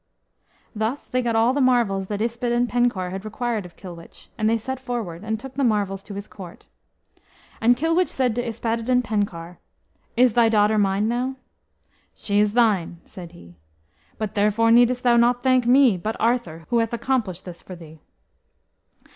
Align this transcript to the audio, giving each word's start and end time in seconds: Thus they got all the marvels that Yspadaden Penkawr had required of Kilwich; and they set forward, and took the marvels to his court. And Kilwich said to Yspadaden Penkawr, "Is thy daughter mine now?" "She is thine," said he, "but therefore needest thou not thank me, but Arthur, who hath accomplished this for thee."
Thus 0.75 1.07
they 1.07 1.21
got 1.21 1.35
all 1.35 1.53
the 1.53 1.61
marvels 1.61 2.07
that 2.07 2.21
Yspadaden 2.21 2.65
Penkawr 2.65 3.11
had 3.11 3.23
required 3.23 3.67
of 3.67 3.75
Kilwich; 3.75 4.29
and 4.35 4.49
they 4.49 4.57
set 4.57 4.79
forward, 4.79 5.23
and 5.23 5.39
took 5.39 5.53
the 5.53 5.63
marvels 5.63 6.01
to 6.01 6.15
his 6.15 6.27
court. 6.27 6.65
And 7.61 7.77
Kilwich 7.77 8.07
said 8.07 8.33
to 8.33 8.41
Yspadaden 8.41 9.03
Penkawr, 9.03 9.59
"Is 10.17 10.33
thy 10.33 10.49
daughter 10.49 10.79
mine 10.79 11.07
now?" 11.07 11.35
"She 12.15 12.39
is 12.39 12.53
thine," 12.53 12.99
said 13.05 13.33
he, 13.33 13.57
"but 14.17 14.33
therefore 14.33 14.71
needest 14.71 15.03
thou 15.03 15.17
not 15.17 15.43
thank 15.43 15.67
me, 15.67 15.97
but 15.97 16.17
Arthur, 16.19 16.65
who 16.71 16.79
hath 16.79 16.93
accomplished 16.95 17.45
this 17.45 17.61
for 17.61 17.75
thee." 17.75 17.99